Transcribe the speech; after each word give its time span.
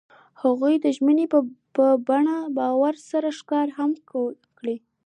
هغوی 0.41 0.75
د 0.81 0.85
ژمنې 0.95 1.25
په 1.31 1.39
بڼه 2.07 2.37
باران 2.57 2.95
سره 3.09 3.29
ښکاره 3.39 3.73
هم 3.77 3.91
کړه. 4.57 4.75